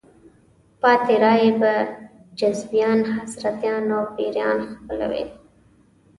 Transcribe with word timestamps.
پاتې 0.81 1.15
رایې 1.23 1.51
به 1.59 1.73
حزبیان، 2.39 2.99
حضرتیان 3.15 3.83
او 3.97 4.03
پیران 4.15 4.59
خپلوي. 4.77 5.25